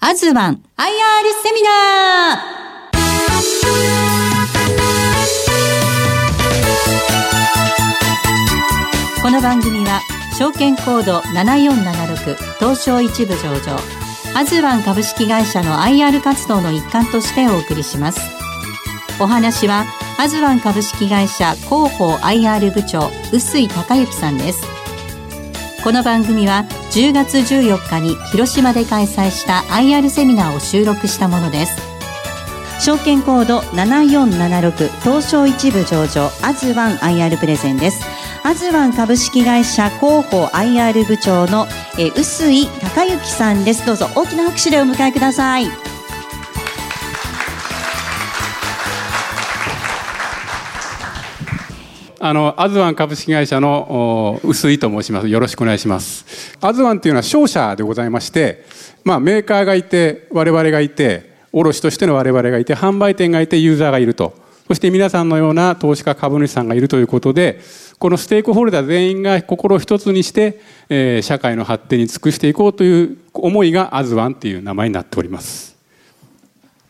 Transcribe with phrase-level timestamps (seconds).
[0.00, 0.62] アズワン IR
[1.42, 9.22] セミナー。
[9.22, 10.00] この番組は
[10.38, 13.76] 証券コード7476東証一部上場
[14.36, 18.20] アズワン株式会社の IR 活動の一環としてお送りします。
[19.20, 19.84] お話は
[20.16, 24.62] アズワン株式会社広報 IR 部長臼井孝之さんです。
[25.82, 31.72] この番組は10月14日に広島で開催した IR セミナーを収録したものです。
[32.80, 38.00] 証券コード7476東証一部上場アズワン IR プレゼンです。
[38.44, 43.84] アズワン株式会社広報 IR 部長の臼井孝之さんです。
[43.84, 45.66] どうぞ大きな拍手でお迎えください。
[52.20, 55.28] あのアズワン株式会社の臼井と申します。
[55.28, 56.56] よろしくお願いします。
[56.60, 58.64] アズワンというのは商社でございまして、
[59.04, 64.34] まあ、メーカーがいて我々がいて卸としての我々がいて販売店がいてユーザーがいると。
[64.66, 67.60] そして皆さんのような投資家株主さんがいるということで
[67.98, 75.76] このステークホルダー全員が心を一つにして、えー、社会の発展に尽くしていこうという思いがアズワンという名前になっております。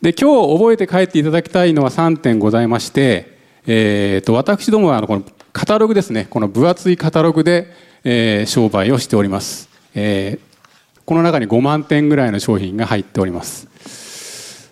[0.03, 6.27] で今日覚えて帰っていただきたいのは3点ございましてえーと、私どもはあのこのカタログですね。
[6.31, 7.73] この分厚いカタログで、
[8.05, 13.69] えー、商売をしております、えー、この中に5万点ぐらいの商品が入っております。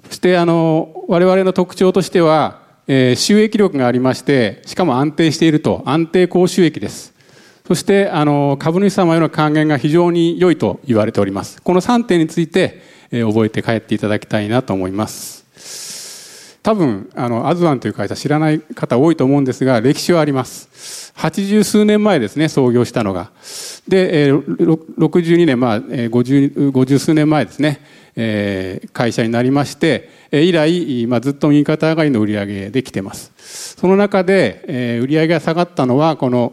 [0.07, 5.83] そしてあの我々の特徴としては、えー、収益力がありましてしかも安定していると。
[5.87, 7.15] 安定高収益です。
[7.67, 11.61] そしてあの株主様への還元が非常に良いと言われております。
[11.61, 15.45] この3点について、えー、覚えて帰っていただきたいなと思います。
[16.67, 21.13] 多分あのアズワンという会社知らない方多いと思うんですが歴史はあります。
[21.15, 23.31] 80数年前ですね創業したのが。
[23.87, 27.81] で、えー、62年まあ 50, 50数年前ですね、
[28.17, 33.31] え、会社になりまして以来、まあ、ずっと右肩上がりの売り上げできてます。
[33.79, 36.53] その中で、え、売り上げが下がったのはこの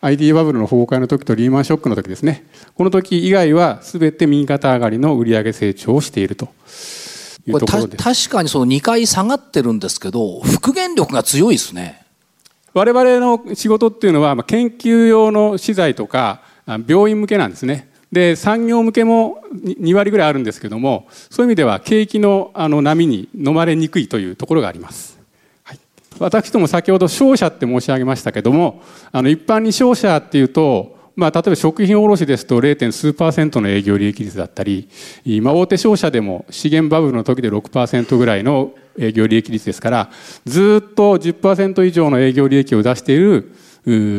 [0.00, 2.46] IT バブルの崩壊の時とリーマンショックの時ですね。
[2.76, 6.48] この時以外は全て右肩上がりの売上成長をしていると。
[7.50, 12.04] これ確かにその2回下がってるんですけど復元力が強いですね。
[12.72, 16.42] 我々の仕事っていうのは研究用の資材とか
[16.86, 17.90] 病院向けなんですね。
[18.12, 25.20] で産業向けも2割ぐらいあるんですけどもそういう意味では景気のあの波に飲まれにくいというところがあります、
[25.62, 25.78] はい、
[26.18, 32.92] 私ども先ほど商社って申し上げましたけどもあの一般に商社っていうとまあ、例えば食品卸ですと 0.
[32.92, 34.88] 数パーセントの営業利益率だったり、
[35.42, 40.10] まあ、大手商社でも資源バブルの時で6%ぐらいの営業利益率ですから
[40.44, 43.52] ずっと10%以上の営業利益を出している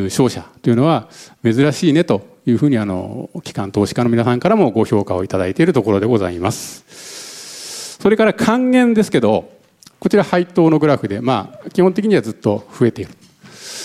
[0.09, 1.09] 商社というのは
[1.43, 7.97] 珍しいねというふうにあの機関投資家の皆さんからもご評価をいただいているところでございます。
[8.01, 9.51] それから還元ですけど
[9.99, 13.11] こちら配当のグラフで、まあ、基本的にはずっと増えている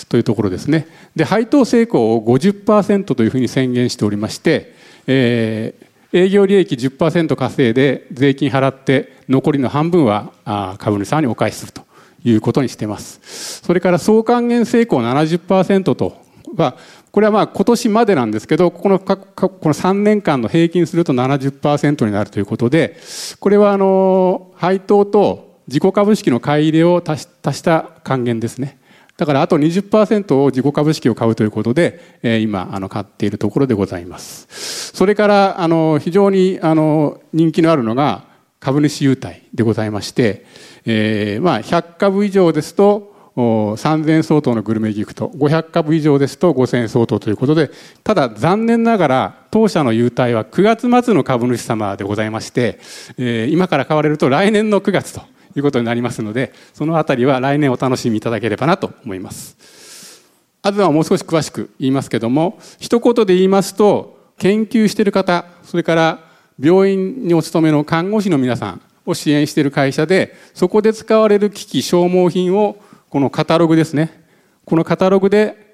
[0.05, 0.87] というところですね。
[1.15, 4.73] で配当成功を50%というふうに宣言しておりまして、
[5.07, 10.31] えー、営業利益10%稼いで税金払って残りの半分は
[10.77, 11.81] 株主さんにお返しすると
[12.23, 16.17] いうことにしていますそれから総還元成功70%と
[16.55, 16.77] は
[17.11, 22.97] これはまあ今年までなんですけどこのこの3年間の平均すると70%になるということで
[23.39, 28.79] これはあの配当と自己株式の買い入れを足した還元ですね
[29.17, 34.47] だからあと20%を自己株式を買うということで、えー、今あの買っているところでございます。
[34.95, 38.25] それからあの非常にあの人気のあるのが
[38.59, 40.45] 株主優待でございまして、
[40.85, 47.69] えー、まあ100株以上ですと3000相当のグルメギフト500株以上ですと5000円相当ということで
[48.03, 52.79] ただ残念ながら当社の優待は9月末の株主様でございまして、
[53.19, 55.21] えー、今から買われると来年の9月と
[55.59, 59.57] いうことになりますのでそのあたりは来年お楽しみいただければなと思います
[60.61, 66.19] あとはもう少し詳しく言いますけども一言で言いますと研究している方それから
[66.59, 72.77] 病院にお勤めの看護師の皆さんを支援している会社でそこで使われる機器消耗品を
[73.09, 74.23] このカタログですね
[74.65, 75.67] このカタログで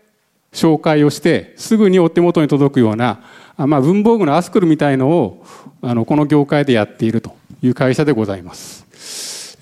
[0.52, 3.24] 紹介をしてすぐにお手元に届くような、
[3.58, 5.46] まあ、文房具のアスクルみたいのを
[5.82, 8.86] あのこの業界でやっているという会社でございます。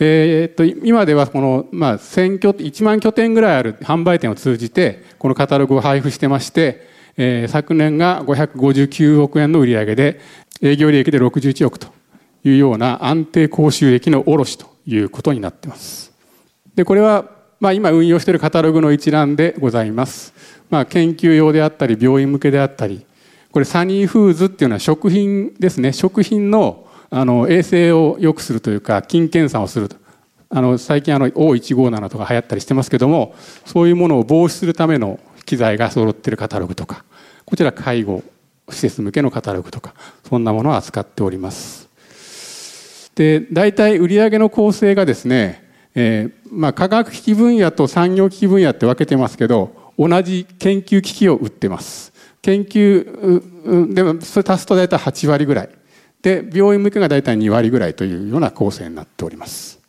[0.04, 6.88] えー、っと今ではこの、まあ、1拠1万拠点ぐらいある販売店を通じてこのカタログを配布してまして、
[7.18, 10.20] えー、昨年が559億円の売り上げで
[10.60, 11.88] 営業利益で61億と
[12.44, 16.12] いうような安定高収益の卸ということになっています。
[16.74, 17.26] でこれは、
[17.60, 20.34] まあ、今運用しているカタログの一覧でございます。
[20.72, 23.06] まあ、研究用であったり病院向けであったり
[23.52, 29.98] これサニーフーズっていうのは食品ですね食品のあの衛生を良くするというか菌検査をすると。
[30.54, 33.36] あの最近あの O157 とか流行ったりしてますけども
[33.66, 37.06] そういうものを防止するための機材が揃ってるカタログとか
[37.46, 38.22] こちら介護
[38.70, 39.94] 施設向けのカタログとか
[40.28, 41.90] そんなものを扱っております。
[43.16, 52.12] で大体売上の構成がですね、えーまあ、科学機器分野と産業機器分野って分けてますけど同じ研究機器を売ってます。
[52.42, 55.81] 研究でもそれ足すと大体8割ぐらい。
[56.22, 59.80] で病院向けが大体2割ぐらいというような構成になっております。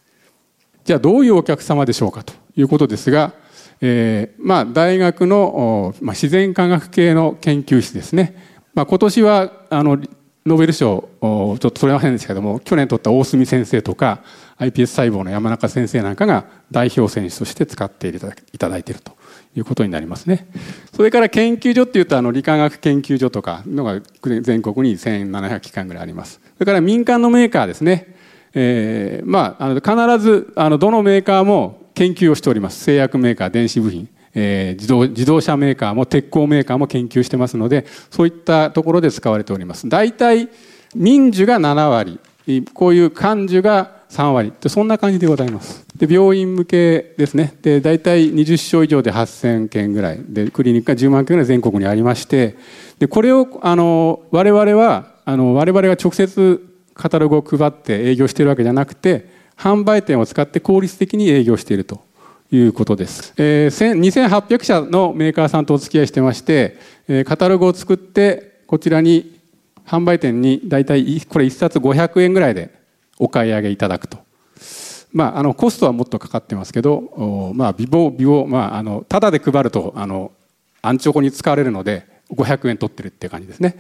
[0.84, 3.34] じゃあどういうお客様でしょうかということですが、
[3.81, 8.37] えー、まあ大学の、まあ、自然科学系の研究室ですね、
[8.75, 9.99] まあ、今年はあの
[10.44, 14.23] ノーベル賞ちょっと取れませんでしたけども去年取った大隅先生とか
[14.58, 19.17] iPS 細胞の山中先生なんかが代表選手として使っていただいていると。
[19.54, 20.46] いうことになりますね。
[20.94, 24.00] それから研究所っていうとあの理化学研究所とかのが
[24.40, 26.40] 全国に1700機関ぐらいあります。
[26.54, 28.14] それから民間のメーカーですね。
[28.54, 32.82] えー、まああの必ずあのどのメーカーも研究をしております。
[32.82, 39.88] 製薬メーカー、電子部品、えー、自動自動車メーカーも鉄鋼メーカーも研究してますので、そういったところで使われております。
[39.88, 40.48] 大体
[40.94, 42.19] 民需が7割、
[42.75, 44.53] こういう幹樹が3割。
[44.69, 45.87] そんな感じでございます。
[45.97, 47.55] で病院向けですね。
[47.62, 50.20] で大体20床以上で8000件ぐらい。
[50.29, 52.56] でクリニックが10万件ぐらい全国にありまして。
[52.99, 56.62] でこれをあの我々はあの我々が直接
[56.94, 62.05] カタログを配って営業しているわけじゃなくて販売店を使って効率的に営業していると
[62.50, 66.76] いうことです、えー、2800社のメーカーさんとお付き合いしてまして、
[67.08, 69.41] え、カタログを作ってこちらに
[69.87, 72.81] 販売店に大体これ1冊500円ぐらいで
[73.22, 74.19] お買い上げいただくと。
[75.12, 80.32] まあ、あのコストはもっとかかってますけど、まあ、美貌美貌、まあ、あのただで配るとあの
[80.80, 83.76] アンチョコに使われるので500円取ってるって感じですね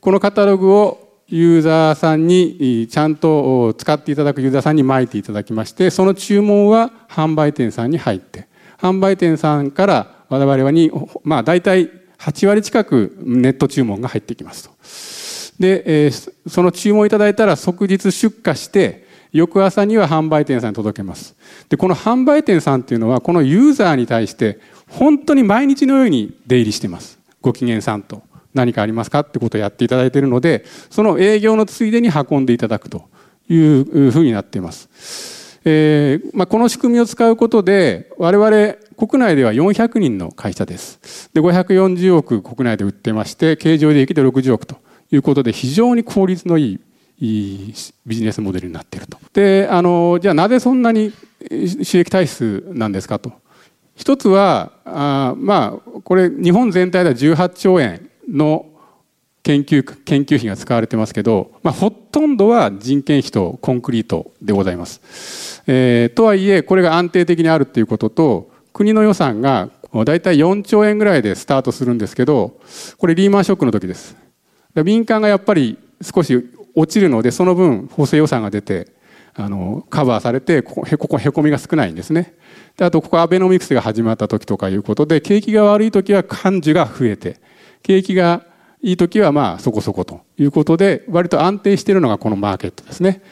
[0.00, 8.48] このカタログをユーザーさんにちゃんと使っていただくユーザーさんに巻いていただきましてその注文は販売店さんに入って
[8.78, 10.90] 販売店さんから我々に、
[11.24, 15.29] まあ、大体8割近くネット注文が入ってきますと。
[15.60, 21.36] で、えー、その注文いただいたら即日出荷して翌朝には販売店さんに届けます。
[21.68, 24.58] でこの販売店さんっていうのはこのユーザーに対して
[24.88, 27.20] 本当に毎日のように出入りしてます。
[27.40, 28.22] ご機嫌さんと。
[28.52, 33.04] 何かありますかってことをやっていただいているのでその営業のついでに運んでいただくと。
[33.50, 41.30] いうふうになっています、えーまあ、この仕組みを使うことで我々国内では400人の会社です。
[41.32, 44.76] で540億国内で売ってまして経常利益で60億と。
[45.10, 46.78] いうことで非常に効率のい
[47.20, 47.74] い
[48.06, 49.18] ビジネスモデルになっていると。
[49.32, 51.12] であのじゃあなぜそんなに
[51.82, 53.32] 収益体質なんですかと。
[53.94, 58.66] 一つはあまあこれ日本全体では18兆円の
[59.42, 65.62] 研究研究費が使われてますけど、まあ、ほとんどは人件費とコンクリートでございます。
[65.66, 72.58] えー、とはいえこれが安定的にあるということと国の予算が大体4兆円ぐらいでスタートするんですけど
[72.96, 74.16] これリーマンショックの時です。
[74.74, 78.88] 民間がやっぱり少し落ちるのでその分補正予算が出て
[79.34, 82.34] あのカバーされてここへこへこみが少ないんですね。
[82.76, 87.40] であとここアベノミクスが始まった時とかいうことで景気が悪い時は幹事が増えて
[87.82, 88.44] 景気が
[88.82, 93.22] いい時はまあそこそこということで割と安定しているのがこのマーケットですね。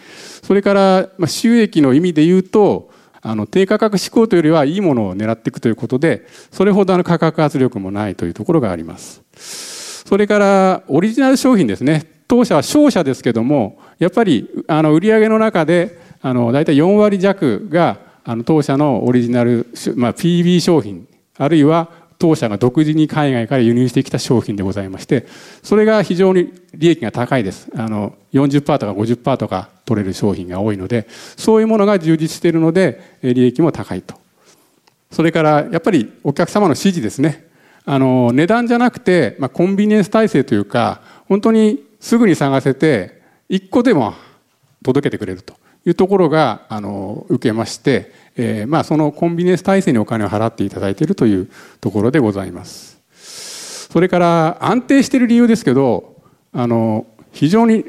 [0.43, 9.78] それから収益の意味で言うとあの低価格志向というよりはいいものを狙っていくということでそれほどあの価格圧力もないというところがあります。
[10.09, 12.11] それからオリジナル商品ですね。
[12.29, 25.27] 当社は商社ですけどもやっぱりあの売上の中であの大体4割弱があの当社のオリジナル、まあ、PB 商品あるいは当社が独自に海外から輸入してきた商品でございまして
[25.63, 27.69] それが非常に利益が高いです。
[27.77, 34.15] あの40%とか50%とか取れる商品が多いのでそういうものが充実しているので利益も高いと。
[35.11, 37.48] それからやっぱりお客様の支持ですね。
[37.91, 44.13] あの値段じゃなくて、まあ、コンビニエンス体制というか本当にすぐに探せて1個でも
[44.85, 45.55] 届けてくれると
[45.87, 53.01] いうところがあの受けまして、えー、まあそのコンビニエンス体制にお金を払っていただいているというところでございます。
[53.91, 56.15] それから安定している理由ですけど
[56.53, 57.87] あの非常に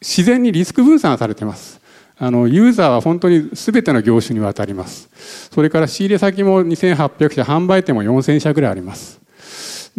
[0.00, 1.80] 自然にリスク分散されています。
[2.18, 5.08] あのユーザーは本当に全ての業種にわたります。
[5.52, 9.19] それから仕入れ先も2800社販売店も4000社ぐらいあります。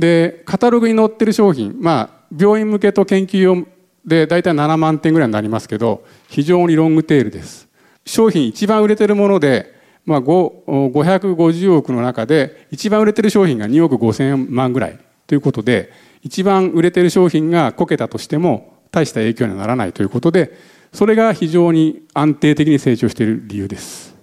[0.01, 3.67] でカタログに載ってる商品まあ病院向けと研究用
[4.05, 7.67] で大体7万点ぐらいになりますけど非常にロングテールです。
[8.05, 15.91] 商品一番売れてるもので、まあ、550億の中で一番売れてる商品が2億5000万ぐらいということで
[16.23, 20.57] 一番売れてる商品がこけたとしても大した影響にはならないということで
[20.91, 24.15] それが非常に安定的に成長している理由です。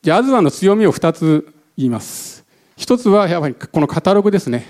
[0.00, 2.44] じゃあアズワンの強みを2つ言います。
[2.76, 4.66] 一つはやはりこのカタログですね、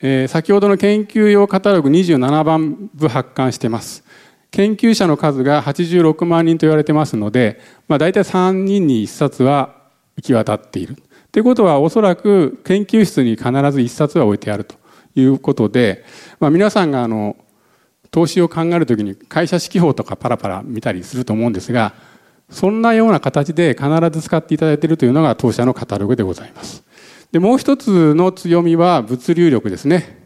[0.00, 4.04] えー、先ほどの研究用カタログ27番部発刊してます
[4.50, 9.74] 研究者の数が86万人と言われてますので、まあ、大体3人に1冊は
[10.16, 10.96] 行き渡っている
[11.32, 14.76] ということはおそらく研究室に必ず1冊は置いてあると
[15.14, 16.04] いうことで、
[16.40, 17.36] まあ、皆さんがあの
[18.10, 21.92] 投資を考えるときに会社指揮法とかパラパラ見たりすると思うんですが
[22.48, 26.82] そんなような形で必ず使っていただいているというのが当社のカタログでございます。
[27.32, 30.16] でもう一つの強みは物流力ですね。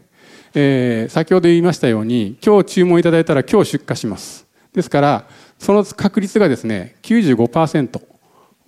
[0.55, 4.45] えー、先ほど言いましたように今日注文いただいたら今日出荷します。
[4.71, 5.27] ですから
[5.59, 8.01] その確率がですね95%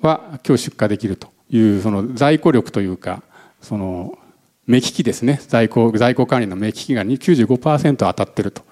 [0.02, 3.24] は今日出荷できるというその在庫力というか
[3.62, 4.18] その
[4.68, 5.40] 目利きですね。
[5.48, 8.64] 在庫在庫管理の目利きが95%当たってると。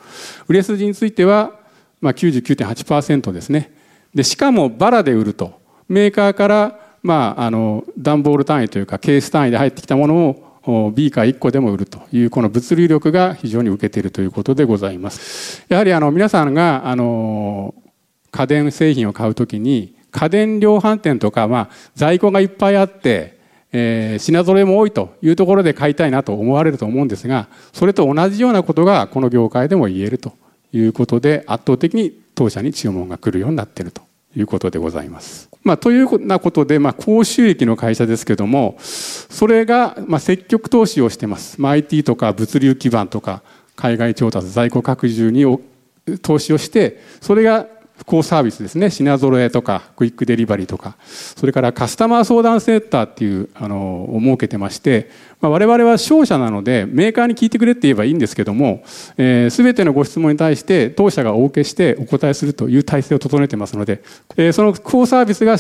[0.50, 1.54] 売れ筋については、
[2.02, 3.72] まあ、99.8%ですね。
[4.14, 10.16] でしかもバラで売るとメーカーからまああの段ボール単位というかケース単位で入ってきたもの
[10.66, 15.66] をビーカー1個でも売るというこの物流力が非常に受けているということでございます。
[15.68, 17.76] やはりあの皆さんがあの
[18.32, 23.40] 家電製品を買うときに家電量販店とか、まあ、在庫がいっぱいあって、
[23.72, 30.34] えー、品揃えも多いというところで買いたいなと思われると思うんですがそれと同じようなことがこの業界でも言えると
[30.72, 34.04] いうことで圧倒的に当社に注文が来るようになっていると
[34.36, 35.50] いうことでございます。
[35.64, 41.62] まあ、というようなことで、まあ、高収益の会社ですけども、それが、まあ、積極投資をしてます。
[41.62, 43.44] まあ、IT とか物流基盤とか、
[43.76, 45.46] 海外調達、在庫拡充に
[46.22, 47.68] 投資をして、それが
[48.06, 55.10] 高サービスですね品揃えとかクイックデリバリーとかそれからカスタマー相談センターっていうあのを設けてまして、
[55.40, 58.84] まあ、我々は商社なのでメーカーに聞いてくれって言えばいいんですけども、
[59.18, 64.04] えー、全てのご質問に対して当社がお受けしてお答えするという体制を整えてますので、
[64.36, 65.58] えー、その高サービスが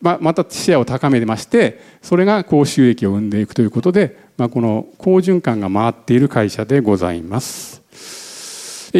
[0.00, 7.83] ままたシェアを高めてましてそれが高収益を生んでいくということで、まあ、この好循環が回っている会社でございます。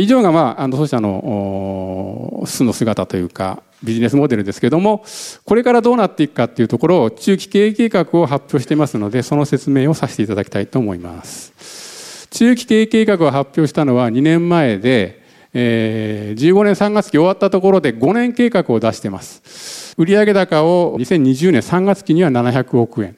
[0.00, 5.04] 以上が、まあ、あの当社の素の姿というかビジネスモデルですけれども
[5.44, 12.26] これからどうなっていくかっていうところを中期経営計画を発表していますのでその説明をさせていただきたいと思います。
[12.30, 15.22] 中期経営計画を発表したのは2年前で、
[15.52, 19.94] えー、15年3月期終わったところで5年計画を出しています。
[19.96, 23.16] 売上高を2020年3月期には700億円、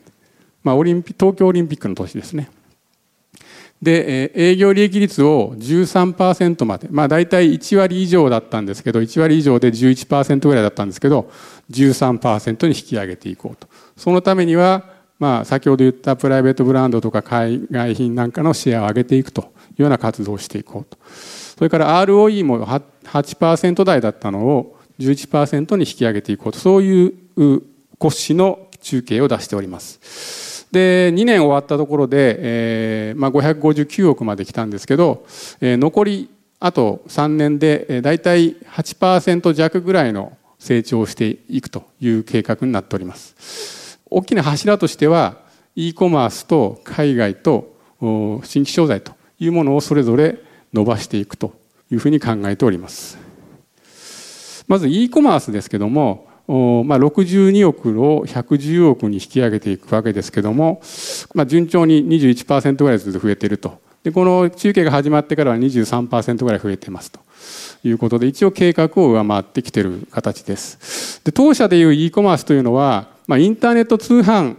[0.62, 2.50] まあ、オリンピ東京オリンピックの年ですね。
[3.82, 11.30] で営業利益率を13%までまあ大体1割以上だったんですけど1割以上で11%ぐらいだったんですけど
[11.70, 13.68] 13%に引き上げていこうと。
[13.96, 14.84] そのためには
[15.18, 19.44] まあ先ほど言ったプライベートブランドとか海外品なんかのシェアを上げていくとい
[19.78, 20.98] うような活動をしていこうと。
[21.06, 26.58] それから ROE も8%台だったのを11%に引き上げていこうと。
[26.58, 27.62] そういう
[27.98, 30.55] 骨子の中継を出しております。
[30.76, 35.24] で2年終わったところで、えーまあ、559億まで来たんですけど、
[35.62, 36.30] えー、残り
[36.60, 43.98] あと3年で、え、大体8%弱ぐらいの成長をしていくという計画になっております。
[44.10, 45.38] 大きな柱としては
[45.74, 47.74] e コマースと海外と
[48.44, 50.38] 新規商材というものをそれぞれ
[50.74, 51.54] 伸ばしていくと
[51.90, 53.18] いうふうに考えております。
[54.68, 60.80] まず e コマースですけどもまあ、62億を110億に引き上げていくわけですけども、
[61.34, 63.80] まあ、順調に21%ぐらいずつ増えていると。
[64.04, 67.20] でこの中継が始まってからは23%ぐらい増えていますと。
[67.84, 71.20] いうことで一応計画を上回ってきている形です。
[71.24, 74.56] で当社でいう e コマースというのは、まあ、インターネット通販っ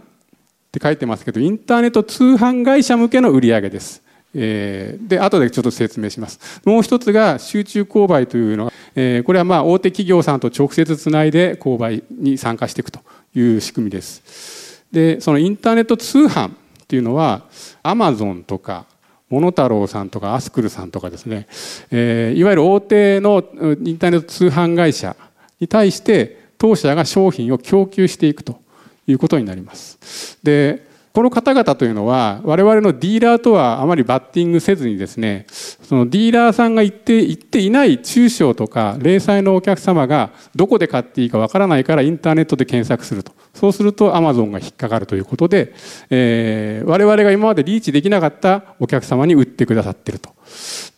[0.72, 4.02] て書いてますけどインターネット通販会社向けの売り上げです。
[4.34, 6.60] えー、で後でちょっと説明します。
[6.64, 13.00] もう一つが集中購買というのは、えー、これはまあ大手企業さんと直接つないで購買に参加していくと
[13.34, 14.84] いう仕組みです。
[14.92, 16.52] でそのインターネット通販っ
[16.86, 17.42] ていうのは
[17.82, 18.86] アマゾンとか
[19.28, 21.46] モノタロウさんとかアスクルさんとかですね、
[21.90, 23.44] えー、いわゆる大手の
[23.84, 25.16] インターネット通販会社
[25.60, 28.60] に対して当社が商品を供給していくと
[29.06, 30.38] いうことになります。
[30.42, 30.87] で
[31.18, 45.74] この方々というのは我々のディーラーとはあまりバッティングせずにですねそのディーラーさんが言って言っていない中小とか零細のお客様がどこで買っていいかわからないからインターネットで検索するとそうするとアマゾンが引っかかるということで、
[46.08, 50.30] えー、我々が今までリーチできなかったお客様に売ってくださってると。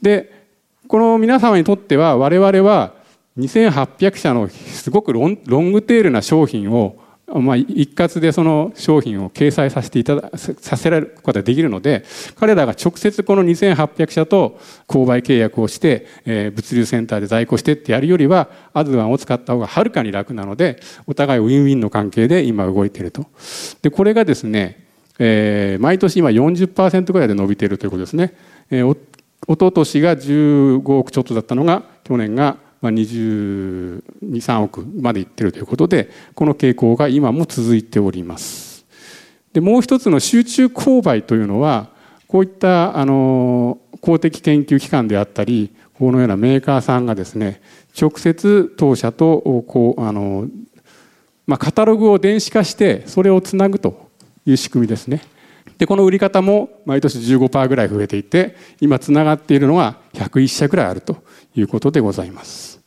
[0.02, 0.50] で
[0.86, 2.92] この皆様にとっては我々は
[3.38, 7.00] 2800社のすごくロングテールな商品を
[7.38, 12.04] まあ、一括でその商品を掲載させていたださせられることができるので
[12.37, 14.58] 彼らが直接この2800社と
[14.88, 23.26] 購買契約をして、えー、物流センターで在庫してってやるよりはアズワンを使った方がはるかに楽なのでお互いウィンウィンの関係で今動いていると。
[23.82, 24.84] でこれがですね、
[25.18, 28.34] えー、毎年今40%ぐらいで伸びているということですね、
[28.70, 28.96] えー、お
[29.52, 38.87] 一昨年が15億ちょっとだったのが去年がまあ22、3億までいってるということで、この傾向が今も続いております。
[39.52, 41.90] で、もう一つの集中購買というのは、
[42.26, 47.60] こういったあの公的研究機関であったり、このようなメーカーさんがですね、
[48.00, 50.49] 直接当社とこうあの、
[51.46, 54.08] まあ、カタログを電子化してそれをつなぐと
[54.46, 55.22] いう仕組みですね。
[55.78, 61.18] でこの売り方も毎年15%ぐらい増えていて今つながっているのは101社ぐらいあると
[61.54, 62.80] いうことでございます。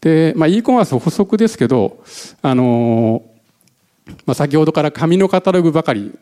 [0.00, 2.02] で、まあ、e コマース補足ですけど、
[2.42, 3.22] あの
[4.26, 6.12] まあ、先ほどから紙のカタログばかり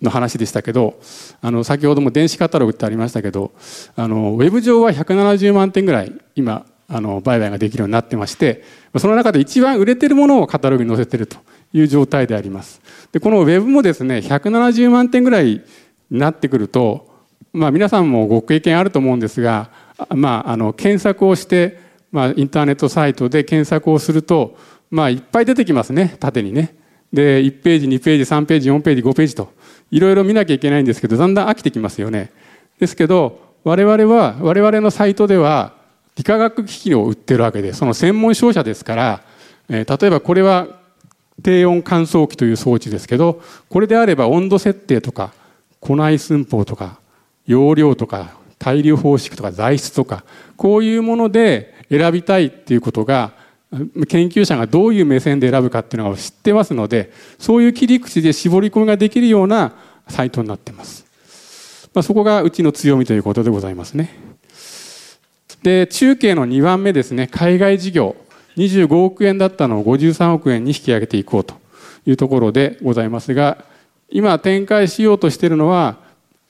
[0.00, 1.00] の話でしたけど
[1.40, 3.52] あの先ほども電子カタログってありましたけど
[3.94, 8.64] あのウェブ上は170万点ぐらい今あの売買ができるようになってまして
[8.98, 11.38] その中で一番売れてるものをカタログに載せてると
[11.72, 12.80] いう状態であります
[13.12, 15.62] でこのウェブもですね170万点ぐらい
[16.10, 17.08] になってくると、
[17.52, 19.70] まあ、皆さんもご経験あると思うんですが、
[20.10, 24.56] まあ、あの検索をしてまあ、インターネットサイトで検索をすると、
[24.90, 26.76] まあ、いっぱい出てきますね縦にね。
[27.12, 29.52] で1ページ2ページ3ページ4ページ5ページと
[29.90, 32.30] いろいろ見なきゃいけないんですけどだんだん飽きてきますよね。
[32.78, 35.74] ですけど我々は我々のサイトでは
[36.16, 39.22] 理化学機器を売ってるわけでその専門商社ですから、
[39.68, 40.68] えー、例えばこれは
[41.42, 45.32] 低温乾燥機という装置ですけどこれであれば温度設定とか
[45.80, 46.98] 庫内寸法とか
[47.46, 50.24] 容量とか対流方式とか材質とか
[50.56, 53.32] こういうもので選びたいっていうことが
[54.08, 59.72] 研究者がどういう目線で選ぶかっていうのを知ってますのでそういう切り口で絞り込みができるような
[60.08, 61.06] サイトになってます、
[61.94, 64.32] まあ、そこがうちの強みということでございますね。
[65.62, 67.28] で中継の2番目ですね。
[67.28, 68.16] 海外事業。
[68.56, 71.54] 25億円だったのを53億円に引き上げていこうと
[72.06, 73.64] いうところでございますが
[74.10, 75.96] 今展開しようとしているのは、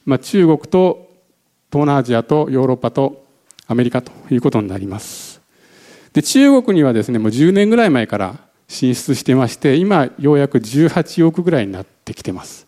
[0.05, 1.09] まあ、中国と
[1.71, 3.25] 東南アジアとヨーロッパと
[3.67, 5.41] アメリカということになります。
[6.13, 8.37] で中国にはですねもう10年ぐらい前から
[8.69, 12.67] 進出してまして今ようやく18億ぐらいになってきてます。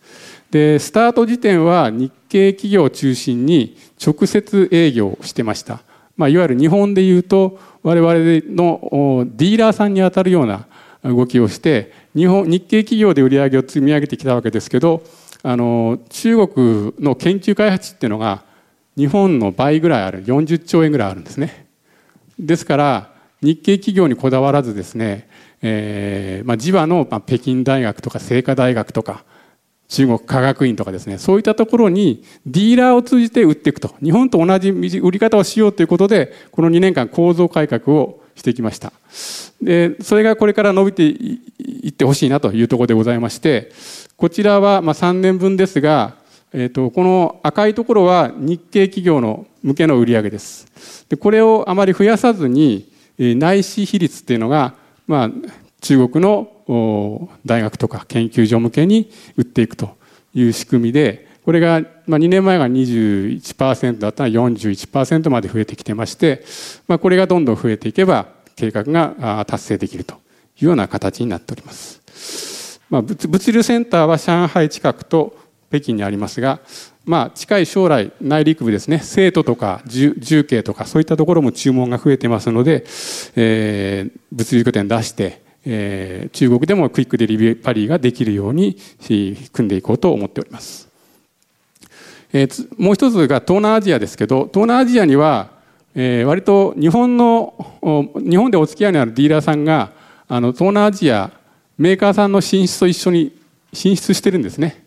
[0.51, 5.83] でスタート時点は日系企業を中心に直接営業してました、
[6.16, 8.14] まあ、いわゆる日本でいうと我々
[8.55, 10.66] のディーラーさんにあたるような
[11.03, 15.03] 動きをして日本日系企業で売り上げを積み上げてきたわけですけど
[15.42, 18.44] あの中国の研究開発っていうのが
[18.96, 21.66] 日本の倍ぐらいある40兆円ぐらいあるんですね。
[22.38, 23.11] ですから
[23.42, 25.29] 日系企業にこだわらずですね、
[25.61, 29.24] えーまあ、地場の北京大学とか清華大学とか
[29.88, 33.94] 中国科学院とかですねそういったところにディーラーを通じて売っていくと。
[34.03, 38.92] 日本と同じ売り方をしようということでこの2年間構造改革をしてきました。
[39.62, 43.70] でそれがこれから伸びていってほしいなというところでございまして
[44.16, 46.16] こちらはまあ3年分ですが、
[46.53, 50.66] えー、とこの赤いところは日系企業の向けの売り上げです。
[51.09, 54.75] でこれをあまり増やさずに内視比率っていうのが、
[55.07, 55.31] まあ、
[55.85, 59.97] 中国の大学とか研究所向けに売っていくと
[60.33, 66.42] いう仕組みでこれが、まあ、2年前が21%だったら41%まで増えてきてまして、
[66.88, 72.81] まあ、これがどんどん増えていけば計画が達成できるというような形になっております。
[72.88, 75.37] まあ、物流センターは上海近くと
[75.68, 76.61] 北京にありますが、
[77.05, 82.87] まあ、近い将来内陸部ですね生徒とか重慶とかそういったところも注文が増えてますので、
[83.37, 88.77] えー、物流拠点出して、えー、中国でもクイックデリバリーができるように
[89.53, 90.88] 組んでいこうと思っております、
[92.33, 95.50] えー、もう一つが東南アジアですけど東南アジアには、
[95.94, 97.55] えー、割と日本の
[98.16, 99.92] 日本でお付き合いのあるディーラーさんが
[100.29, 101.31] あの東南アジア
[101.79, 103.37] メーカーさんの進出と一緒に
[103.72, 104.84] 進出してるんですね。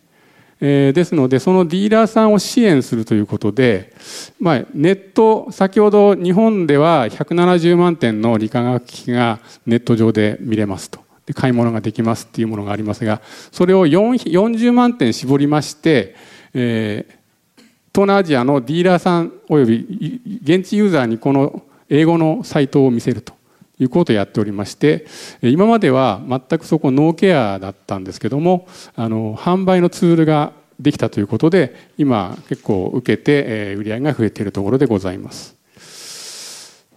[0.60, 3.94] えー、ですのでそのディーラーさんを支援するということで、
[4.40, 11.06] まあ、ネット先ほど日本では170万点の理化学機器がネット上で見れますと。
[11.28, 16.16] で買い物ができますっていうものがありますがそれを40万点絞りまして、
[16.54, 23.37] えー、東南アジアのディーラーさんおよび現地ユーザーにこの英語のサイトを見せると。
[23.80, 25.06] いうことをやっておりまして
[25.42, 35.56] 今までは全くそこノーケアだったんですけどもあの販売のツールができたということで今結構受けて売り上げが増えているところでございます。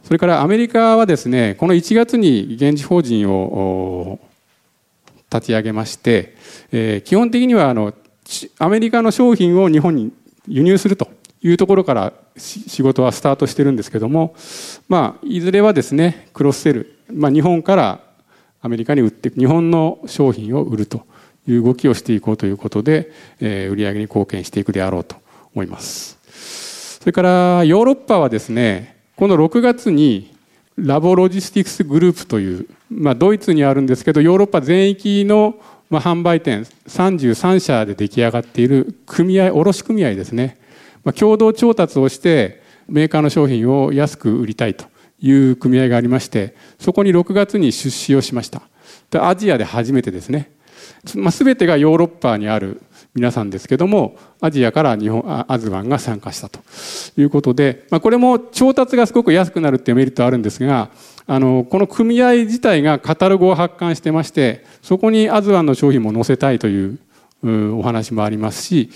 [0.03, 4.19] それからアメリカはですねこの1月に現地法人を
[5.33, 6.35] 立ち上げまして、
[7.05, 7.95] 基本的にはあの
[8.59, 10.13] アメリカの商品を日本に
[10.49, 11.09] 輸入すると
[11.43, 14.35] いうところから仕事はスタートしてるんですけども、
[14.89, 18.01] まあ、いずれはですねクロスセル、まあ、日本から
[18.61, 21.07] アメリカに売って日本の商品を売ると
[21.47, 25.17] いう動きをしていこうということで、えー、売上に貢献していくであろうと
[25.55, 26.19] 思います。
[27.01, 30.35] それからヨーロッパはですねこの6月に
[30.77, 35.55] Lab Logistics Group という、まあ、ドイツにあるんですけどヨーロッパ全域の、
[35.91, 40.57] 販売店33社で出来上がっている組合卸組合ですね、
[41.05, 44.87] まあ、共同調達をしてメーカーの商品を安く売りたいと
[45.21, 48.63] いう組合がありましてそこに6月に出資をしました。
[49.11, 50.51] でアジアで初めてですね、
[51.15, 52.83] まあ、全てがヨーロッパにある
[53.15, 56.61] 皆さんですけどもアジアから日本アズワンが参加したと
[57.17, 60.91] いうことで、まあ、これも調達がすごく安くなるっていうメリットあるんですが
[61.27, 66.99] あのこの組合自体がカタログを発刊してましてそこにアズワンの商品も載せたいという
[67.43, 68.91] お話もありますし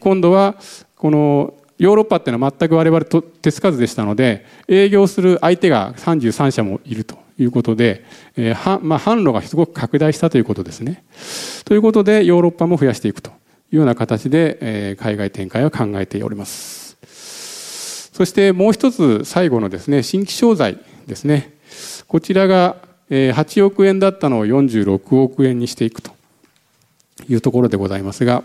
[0.00, 0.56] 今度は
[1.02, 8.04] このヨーロッパっていうのは全く我々と手つかずでしたので営業する相手が33社もいるということで、
[8.36, 11.02] えーまあ、販路がすごく拡大したということですね。
[11.64, 13.32] ということでヨーロッパも増やしていくとい
[13.72, 16.98] うような形で、えー、海外展開を考えております。
[18.12, 21.52] そしてもう一つ最後のですね新規商材ですね
[22.06, 22.76] こちらが
[23.10, 26.12] 8億円だったのを46億円にしていくと
[27.28, 28.44] いうところでございますが、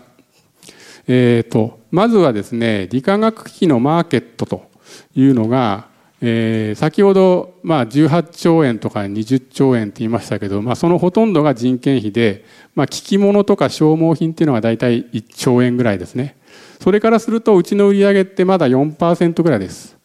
[1.10, 4.70] えーと、まずはですね理化学機器のマーケットと
[5.14, 5.88] いうのが、
[6.20, 12.44] えー、先ほど、まあ、18兆円とか20兆円って言いましたけど、まあ、そのほとんどが人件費で、
[12.74, 16.36] まあ、機器物とか消耗品っていうのが大体1兆円ぐらいですね。
[16.80, 19.96] それからするとうちの売り上げってまだ4%ぐらいです。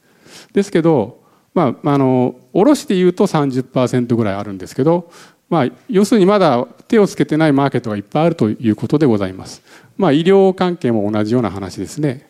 [0.53, 5.11] ですけどまあ、あの卸でいうと30%ぐらいあるんですけど、
[5.53, 9.61] まあ、要するにまだ手をつけてないマーケットがいっぱいあるということでございます。
[9.97, 12.27] まあ、医療関係も同じような話ですね。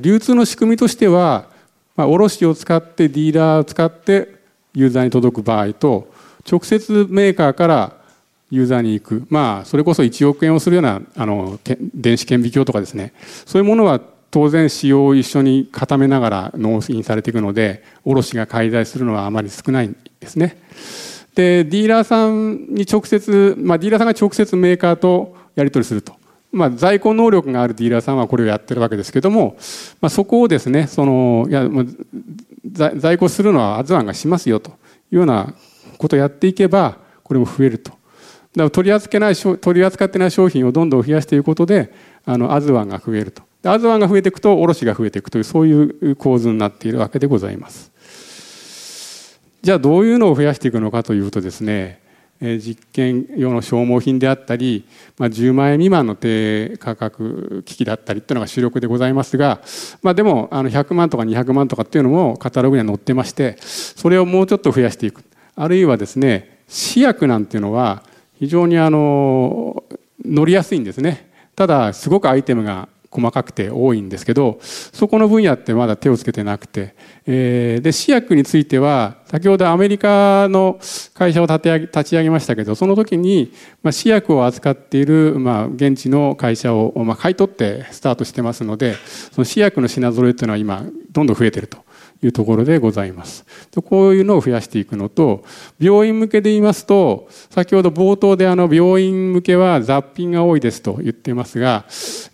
[0.00, 1.48] 流通の仕組みとしては、
[1.96, 4.28] まあ、卸を使ってディーラーを使って
[4.74, 6.14] ユーザーに届く場合と
[6.48, 7.96] 直接メーカーから
[8.52, 11.58] ユーザーに行くまあそれこそ1億円をするようなあの
[11.92, 13.12] 電子顕微鏡とかですね
[13.44, 20.56] そういうものは当然使用を一緒に固めながら納品されていくので卸が介在するのはあまり少ないんですね。
[21.34, 26.14] でディーラーさんに直接、まあ、ディーラーさんが直接メーカーとやり取りすると、
[26.52, 29.56] まあ、在庫能力があるディーラーさんはこれをやってるわけですけども、
[30.00, 31.68] まあ、そこをですねそのいや
[32.96, 34.74] 在庫するのはアズワンがしますよとい
[35.12, 35.54] うような
[35.98, 37.90] ことをやっていけばこれも増えると。
[37.90, 41.92] だから取り扱ってない取り扱ってない商品をどんどん増やしていくことで
[42.24, 43.42] あのアズワンが増えると。
[43.62, 47.92] アズワンが増えていくと卸が増えていくというそういう構図になっているわけでございます。
[49.62, 52.00] じゃあどういうのを増やしていくのかというとですね
[52.40, 54.86] 実験用の消耗品であったり、
[55.18, 59.60] まあ、10万円未満の低価格機器だったりっていうのが主力でございますが、
[60.02, 65.22] まあ、でもあの100万とか200万とかっていうのもカタログには載ってましてそれをもうちょっと増やしていく。
[65.54, 68.02] あるいはですね試薬なんていうのは
[68.38, 69.84] 非常にあの
[70.24, 71.30] 乗りやすいんですね。
[71.54, 76.94] ただすごくアイテムが細かくて多いんですけどそこの分野ってまだ手をつけてなくて、
[77.26, 80.78] えー、で試薬については先ほどアメリカの
[81.14, 88.94] 会社を立て上げ立ち上げましたけどその時に、まあ、試薬を扱っている、まあ、現地の会社を、まあ、買い取ってスタートしてますので
[89.32, 91.89] その試薬の品揃えというのは今どんどん増えてると。
[92.22, 93.46] いうところでございます。
[93.84, 95.44] こういうのを増やしていくのと
[95.78, 101.84] 病院向けで言いますと先ほど冒頭であの病院向けは雑品が多いですと言ってますが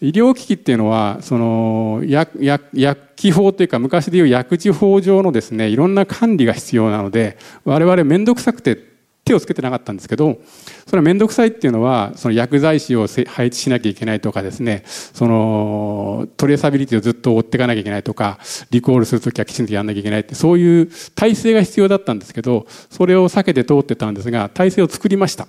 [0.01, 8.96] 医療機器っていうのはその薬薬機法というか昔でいう薬事法上のですねいろんな管理が必要なので我々面倒くさくて
[9.27, 10.39] 手をつけてなかったんですけど
[10.87, 18.39] それは面倒くさいっていうのはその薬剤師を配置しなきゃいけないとかですねそのトレーサビリティをずっと追っていかなきゃいけないとか
[18.71, 25.49] リコールする時はきちんとやんなきゃいけないってそういう体制が必要だったんですけどそれを避けて通ってたんですが体制を作りました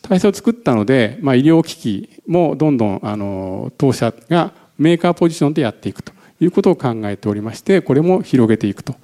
[0.00, 8.94] 体制を作ったので、まあ、医療機器もどんどんあの当社がメーカーポジションでやっていくということを考えておりましてこれも広げていくと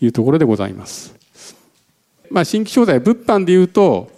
[0.00, 1.19] いうところでございます。
[2.30, 4.10] まあ、新規商材物販でいうと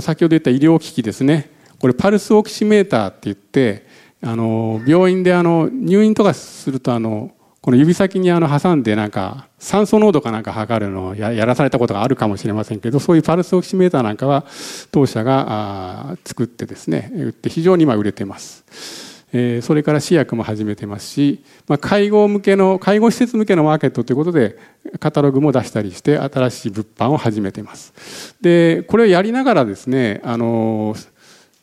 [0.00, 3.86] 先ほど言った医療機器ですねこれパルスオキシメーターって言って
[4.22, 14.46] あの病院であの入院とかするとあのこの指先にあの挟んでなんか酸素濃度かなんか測るのをやらされたことがあるかもしれませんけどそういうパルスオキシメーターなんかは
[14.90, 19.17] 当社が作ってですね売って非常に今売れてます。
[19.32, 24.56] えー、それから試薬も始めてますし、まあ、介護向けの介護施設向けのマーケットということで
[25.00, 28.34] カタログも出したりして新しい物販を始めてます。
[28.40, 30.94] でこれをやりながらですねあの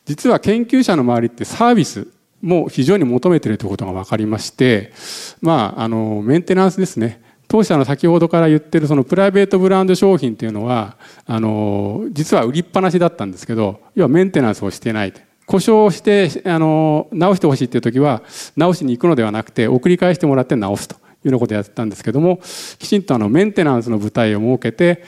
[0.04, 2.06] 実は研究者の周りってサービス
[2.40, 4.92] も非常に求めているということが分かりまして
[5.40, 7.24] まああのメンテナンスですね。
[7.48, 15.12] 当社の先ほどから言ってるそのプライベートブランド商品っていうのはあの実は売りっぱなしだったんですけど要はメンテナンスをしてない
[15.46, 18.22] 故障してあの直してほしいっていう時は
[18.56, 22.40] 直しに行くのではなくて送り返してもらって直すというようなことをやってたんですけども
[22.78, 25.04] きちんとあのメンテナンスの部隊を設けて、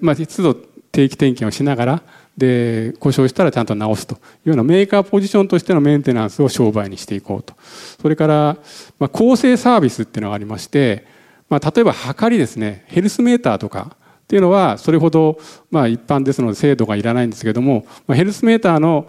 [0.00, 2.02] まあ、都度定期点検をしながら
[2.36, 7.54] で故障したらちゃんと直すというようなメーカーポジションとしてのメンテナンスを商売にしていこうと。
[8.00, 8.56] それから、
[8.98, 11.04] まあ、構成サービスっていうのがありまして
[11.50, 12.84] まあ、例えば測りですね。
[12.86, 13.96] ヘルスメーターとか
[14.30, 15.40] っていうのはそれほど
[15.72, 19.08] まあ一般ですので精度がいらないんですけどもヘルスメーターの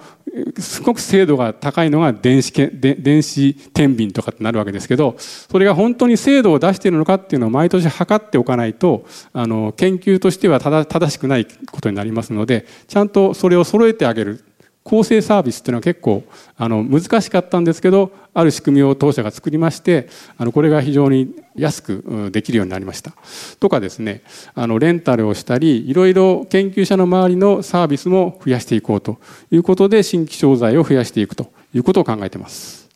[0.58, 14.44] すごく精度が高いのが電子電子天秤とかってなるわけですけどそれが本当に精度を出しているのかっていうのを毎年測っておかないとあの研究としては正しくないことになりますのでちゃんとそれを揃えてあげる。
[14.84, 16.24] 構成サービスっていうのは結構
[16.58, 23.14] あの難しかったんですけどある仕組みを当社が作りましてあのこれが非常に安くできるようになりました。
[23.60, 24.24] とかですね
[24.56, 29.20] あのレンタルをしたりいろいろ研究者の周りのサービスも増やしていこうと
[29.52, 32.90] いうことで新規商材を増やしていくということを考えてます。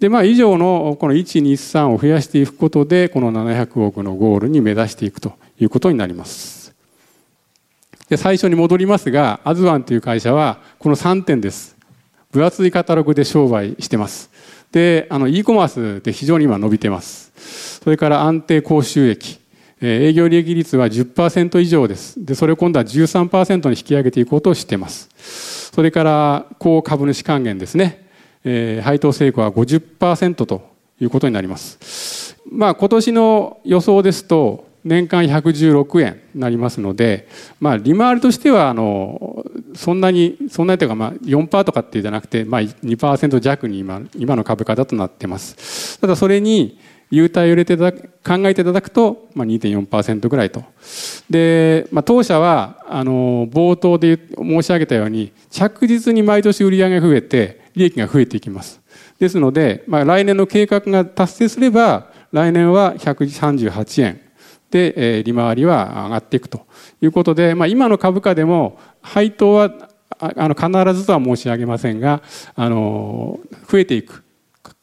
[0.00, 6.57] でまあ以上のこの123を増やしていくことでこの700億のゴールに目指していくということになります。
[8.08, 11.76] で最初に戻りますがアズワンという会社はこの3点です。
[12.30, 14.30] 分厚いカタログで商売してます。
[14.72, 17.80] であの e コマースで非常に今伸びてます。
[17.82, 19.38] それから安定高収益。
[19.80, 22.24] 営業利益率は10%以上です。
[22.24, 25.08] でそれを今度は13%に引き上げていこうとしてます。
[25.72, 28.08] それから高株主還元ですね、
[28.44, 30.68] えー、配当成功は50%と
[31.00, 32.36] いうことになります。
[32.50, 37.28] まあ今年の予想ですと年間116円になりますので、
[37.60, 46.00] まあ、利回りとしてはあのそんなにそんなにというかまあ4%とかっていうじゃなくて、まあ、2%弱に今今の株価だとなってます。
[46.00, 46.78] ただそれに
[47.10, 47.86] 優待を入れて考
[48.44, 50.62] えていただくと、まあ、2.4%ぐらいと。
[51.30, 58.80] で、まあ、当社はあの冒頭で申し上げたように着実に毎年売り上げが増えて利益が増えていきます。
[59.18, 64.20] ですので、まあ、来年の計画が達成すれば来年は138円
[64.70, 66.66] で、え利回りは上がっていくと
[67.00, 69.72] いうことで、まあ、今の株価でも配当は
[70.18, 72.22] あの必ずとは申し上げませんが
[72.54, 73.38] あの
[73.70, 74.24] 増えていく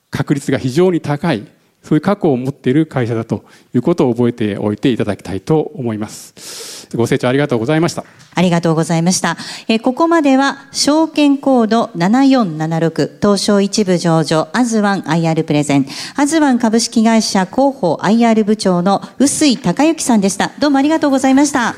[0.10, 1.46] 確率が非常に高い
[1.84, 3.44] そういう過去を持っている会社だと
[3.74, 6.75] いうことを覚えておいていただきたいと思います。
[6.96, 8.04] ご清聴ありがとうございました。
[8.36, 9.38] ありがとうございました。
[9.68, 20.52] えここまでは、証券コード7476、東証一部上場、アズワン IR プレゼン、アズワン株式会社広報 IR 部長の臼井隆之さんでした。
[20.60, 21.76] どうもありがとうございました。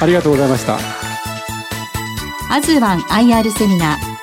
[0.00, 0.78] ありがとうございました。
[2.50, 4.14] アズワン IR セミナー。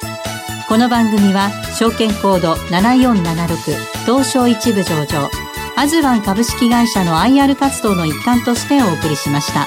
[0.67, 5.29] この番組は、証券コード7476、東証一部上場、
[5.81, 9.65] アズワン株式会社の IR 活動の一環としてお送りしました。